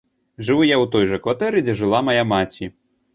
Жыву 0.45 0.63
я 0.69 0.77
ў 0.77 0.85
той 0.95 1.05
жа 1.11 1.19
кватэры, 1.25 1.61
дзе 1.67 1.75
жыла 1.83 1.99
мая 2.09 2.23
маці. 2.31 2.71